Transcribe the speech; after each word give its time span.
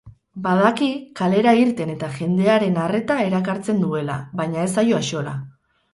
Badaki 0.45 0.87
kalera 1.19 1.51
irten 1.65 1.91
eta 1.95 2.09
jendearen 2.17 2.79
arreta 2.85 3.19
erakartzen 3.27 3.85
duela, 3.85 4.17
baina 4.41 4.67
ez 4.69 4.73
zaio 4.79 4.99
axola. 5.03 5.37